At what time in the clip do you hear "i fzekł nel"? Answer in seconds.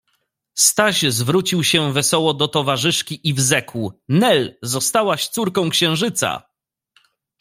3.29-4.57